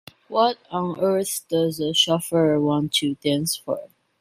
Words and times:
What 0.29 0.57
on 0.71 0.99
earth 0.99 1.45
does 1.47 1.79
a 1.79 1.93
chauffeur 1.93 2.59
want 2.59 2.91
to 2.93 3.13
dance 3.23 3.55
for? 3.55 3.89